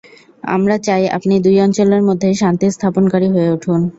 [0.47, 3.81] আমরা চাই আপনি দুই অঞ্চলের মধ্যে শান্তি স্থাপনকারী হয়ে উঠুন।